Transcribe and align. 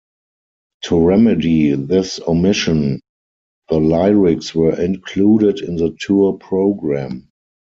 To 0.85 0.97
remedy 0.99 1.75
this 1.75 2.19
omission, 2.27 3.01
the 3.69 3.77
lyrics 3.79 4.55
were 4.55 4.81
included 4.81 5.59
in 5.59 5.75
the 5.75 5.95
tour 6.01 6.33
programme. 6.39 7.29